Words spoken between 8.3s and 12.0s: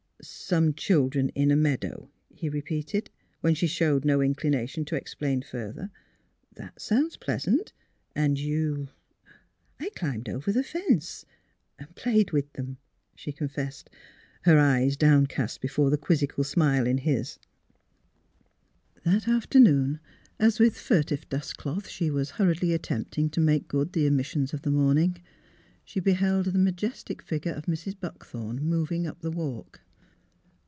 you?"" I climbed over the fence and— and—